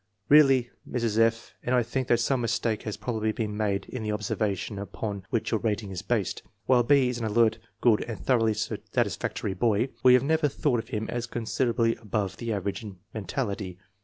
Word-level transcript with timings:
"Really 0.29 0.71
Mrs. 0.89 1.19
F. 1.19 1.53
and 1.61 1.75
I 1.75 1.83
think 1.83 2.07
that 2.07 2.19
some 2.19 2.41
mistake 2.41 2.81
has 2.81 2.97
probably 2.97 3.31
been 3.31 3.55
made 3.55 3.85
in 3.85 4.01
the 4.01 4.11
observations 4.13 4.79
upon 4.79 5.25
which 5.29 5.51
your 5.51 5.59
rating 5.59 5.91
is 5.91 6.01
based. 6.01 6.41
While 6.65 6.81
B. 6.81 7.09
is 7.09 7.19
an 7.19 7.25
alert, 7.25 7.59
good 7.81 8.01
and 8.05 8.17
thoroughly 8.19 8.55
satisfactory 8.55 9.53
boy, 9.53 9.89
we 10.01 10.15
have 10.15 10.23
never 10.23 10.47
thought 10.47 10.79
of 10.79 10.87
him 10.89 11.07
as 11.11 11.27
considerably 11.27 11.97
above 11.97 12.37
the 12.37 12.51
average 12.51 12.81
in 12.83 12.97
mentality. 13.13 13.77